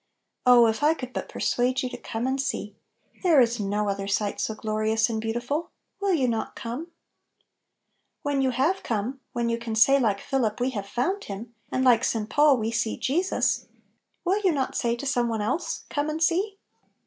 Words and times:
Oh 0.47 0.65
if 0.65 0.81
I 0.81 0.95
could 0.95 1.13
but 1.13 1.29
per 1.29 1.39
suade 1.39 1.83
you 1.83 1.89
to" 1.91 1.97
come 2.11 2.25
and 2.25 2.41
see!" 2.41 2.75
There 3.21 3.39
is 3.39 3.59
no 3.59 3.87
other 3.87 4.07
sight 4.07 4.41
so 4.41 4.55
glorious 4.55 5.09
and 5.11 5.21
beau 5.21 5.33
tiful. 5.33 5.69
Will 5.99 6.15
you 6.15 6.27
not 6.27 6.55
come? 6.55 6.87
When 8.23 8.41
you 8.41 8.49
have 8.49 8.81
come, 8.81 9.19
when 9.33 9.47
you 9.47 9.59
can 9.59 9.75
say 9.75 9.99
like 9.99 10.19
Philip," 10.19 10.59
We 10.59 10.71
have 10.71 10.87
found 10.87 11.25
Him!" 11.25 11.53
and 11.71 11.85
like 11.85 12.03
St. 12.03 12.27
Paul," 12.27 12.57
We 12.57 12.71
see 12.71 12.97
Jesus," 12.97 13.67
will 14.25 14.41
you 14.41 14.51
not 14.51 14.75
say 14.75 14.95
to 14.95 15.05
some 15.05 15.29
one 15.29 15.43
else, 15.43 15.83
"Come 15.91 16.09
and 16.09 16.19
see"? 16.23 16.57